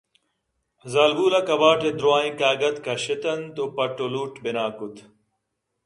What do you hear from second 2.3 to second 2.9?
کاگد